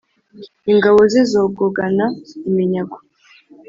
[0.71, 2.05] Ingabo ze zogogana
[2.49, 2.97] iminyago.